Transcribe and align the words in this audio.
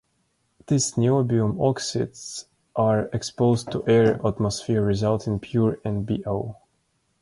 These 0.65 0.93
niobium 0.95 1.61
oxides 1.63 2.47
are 2.75 3.01
exposed 3.13 3.71
to 3.71 3.87
air 3.87 4.19
atmosphere 4.25 4.81
resulting 4.83 5.33
in 5.33 5.39
pure 5.39 5.77
NbO. 5.85 6.55